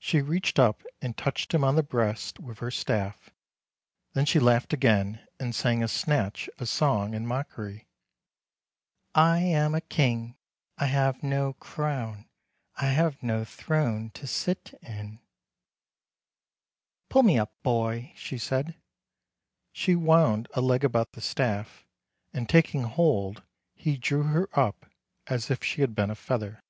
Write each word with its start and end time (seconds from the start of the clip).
She 0.00 0.22
reached 0.22 0.58
up 0.58 0.82
and 1.00 1.16
touched 1.16 1.54
him 1.54 1.62
on 1.62 1.76
the 1.76 1.84
breast 1.84 2.40
with 2.40 2.58
her 2.58 2.70
staflf, 2.72 3.28
then 4.12 4.26
she 4.26 4.40
laughed 4.40 4.72
again, 4.72 5.24
and 5.38 5.54
sang 5.54 5.84
a 5.84 5.86
snatch 5.86 6.50
of 6.58 6.68
song 6.68 7.14
in 7.14 7.28
mockery:" 7.28 7.86
I 9.32 9.38
am 9.38 9.72
a 9.76 9.80
king, 9.80 10.34
I 10.78 10.86
have 10.86 11.22
no 11.22 11.52
crown, 11.52 12.28
I 12.76 12.86
have 12.86 13.22
no 13.22 13.44
throne 13.44 14.10
to 14.14 14.26
sit 14.26 14.76
in 14.82 15.20
—""Pull 17.08 17.22
me 17.22 17.38
up, 17.38 17.52
boy," 17.62 18.14
she 18.16 18.38
said. 18.38 18.74
She 19.70 19.94
wound 19.94 20.48
a 20.54 20.60
leg 20.60 20.82
about 20.82 21.12
the 21.12 21.20
staff, 21.20 21.86
and, 22.32 22.48
taking 22.48 22.82
hold, 22.82 23.44
he 23.76 23.96
drew 23.96 24.24
her 24.24 24.48
up 24.58 24.86
as 25.28 25.52
if 25.52 25.62
she 25.62 25.82
had 25.82 25.94
been 25.94 26.10
a 26.10 26.16
feather. 26.16 26.64